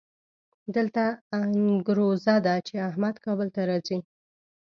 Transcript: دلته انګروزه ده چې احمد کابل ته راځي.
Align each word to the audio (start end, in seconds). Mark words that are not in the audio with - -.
دلته 0.75 1.03
انګروزه 1.39 2.35
ده 2.45 2.55
چې 2.67 2.75
احمد 2.89 3.15
کابل 3.25 3.47
ته 3.55 3.61
راځي. 3.69 3.99